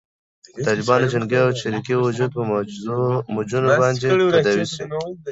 [0.55, 2.41] د طالبانو جنګي او چریکي وجود په
[3.33, 4.83] معجونو باندې تداوي شي.